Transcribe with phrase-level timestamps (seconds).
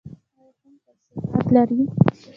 [0.37, 1.77] ایا کوم ترشحات لرئ؟